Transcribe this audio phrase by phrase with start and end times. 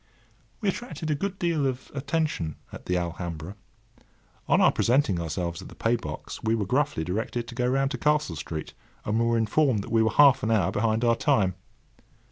[0.61, 3.55] We attracted a good deal of attention at the Alhambra.
[4.47, 7.99] On our presenting ourselves at the paybox we were gruffly directed to go round to
[7.99, 8.73] Castle Street,
[9.05, 11.53] and were informed that we were half an hour behind our time.